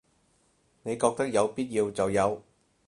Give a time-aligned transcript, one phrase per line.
[0.81, 2.41] 你覺得有必要就有